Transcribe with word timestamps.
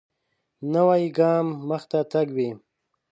نوی 0.73 1.03
ګام 1.17 1.45
مخته 1.69 1.99
تګ 2.11 2.27
وي 2.35 2.49